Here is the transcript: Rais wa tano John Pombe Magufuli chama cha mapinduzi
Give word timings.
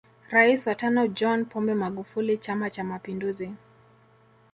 Rais 0.31 0.67
wa 0.67 0.75
tano 0.75 1.07
John 1.07 1.45
Pombe 1.45 1.73
Magufuli 1.73 2.37
chama 2.37 2.69
cha 2.69 2.83
mapinduzi 2.83 3.51